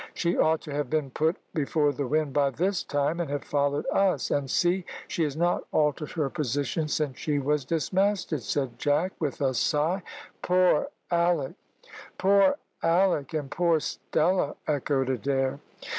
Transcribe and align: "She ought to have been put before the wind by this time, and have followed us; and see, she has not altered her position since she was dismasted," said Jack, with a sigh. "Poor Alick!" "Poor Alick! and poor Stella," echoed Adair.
"She 0.15 0.35
ought 0.35 0.61
to 0.61 0.73
have 0.73 0.89
been 0.89 1.11
put 1.11 1.35
before 1.53 1.93
the 1.93 2.07
wind 2.07 2.33
by 2.33 2.49
this 2.49 2.83
time, 2.83 3.19
and 3.19 3.29
have 3.29 3.43
followed 3.43 3.85
us; 3.93 4.31
and 4.31 4.49
see, 4.49 4.83
she 5.07 5.23
has 5.23 5.37
not 5.37 5.65
altered 5.71 6.13
her 6.13 6.27
position 6.27 6.87
since 6.87 7.19
she 7.19 7.37
was 7.37 7.65
dismasted," 7.65 8.41
said 8.41 8.79
Jack, 8.79 9.11
with 9.19 9.41
a 9.41 9.53
sigh. 9.53 10.01
"Poor 10.41 10.87
Alick!" 11.11 11.53
"Poor 12.17 12.55
Alick! 12.81 13.35
and 13.35 13.51
poor 13.51 13.79
Stella," 13.79 14.55
echoed 14.67 15.07
Adair. 15.07 15.59